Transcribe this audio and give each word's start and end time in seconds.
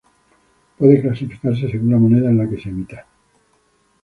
Puede 0.79 0.99
clasificarse 0.99 1.69
según 1.69 1.91
la 1.91 1.99
moneda 1.99 2.27
en 2.31 2.37
la 2.39 2.49
que 2.49 2.59
se 2.59 2.69
emita. 2.69 3.05